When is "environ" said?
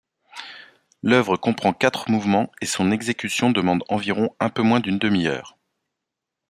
3.87-4.35